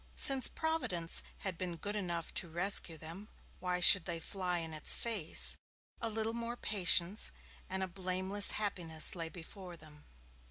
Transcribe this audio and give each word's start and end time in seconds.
Since 0.15 0.47
Providence 0.47 1.21
had 1.41 1.59
been 1.59 1.75
good 1.77 1.95
enough 1.95 2.33
to 2.33 2.49
rescue 2.49 2.97
them, 2.97 3.29
why 3.59 3.79
should 3.79 4.05
they 4.05 4.19
fly 4.19 4.57
in 4.57 4.73
its 4.73 4.95
face? 4.95 5.57
A 6.01 6.09
little 6.09 6.33
patience, 6.55 7.29
and 7.69 7.83
a 7.83 7.87
blameless 7.87 8.49
happiness 8.49 9.13
lay 9.15 9.29
before 9.29 9.77
them. 9.77 10.05